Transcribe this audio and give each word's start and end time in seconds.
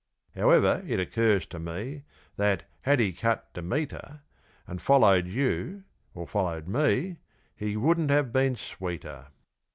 However, 0.35 0.83
it 0.87 0.99
occurs 0.99 1.45
to 1.45 1.59
me 1.59 2.05
That, 2.35 2.67
had 2.81 2.99
he 2.99 3.13
cut 3.13 3.53
Demeter 3.53 4.21
And 4.65 4.81
followed 4.81 5.27
you, 5.27 5.83
or 6.15 6.25
followed 6.25 6.67
me, 6.67 7.17
He 7.55 7.77
wouldn't 7.77 8.09
have 8.09 8.33
been 8.33 8.55
sweeter. 8.55 9.27